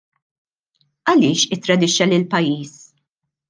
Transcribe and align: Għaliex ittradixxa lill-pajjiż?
Għaliex 1.13 1.45
ittradixxa 1.59 2.11
lill-pajjiż? 2.13 2.77